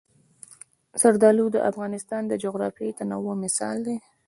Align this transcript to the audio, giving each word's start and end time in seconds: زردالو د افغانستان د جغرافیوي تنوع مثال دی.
زردالو 1.01 1.45
د 1.51 1.57
افغانستان 1.71 2.21
د 2.27 2.33
جغرافیوي 2.43 2.93
تنوع 2.99 3.33
مثال 3.43 3.77
دی. 3.87 3.97